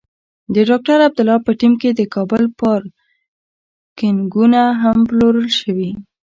[0.53, 5.89] د ډاکټر عبدالله په ټیم کې د کابل پارکېنګونه هم پلورل شوي.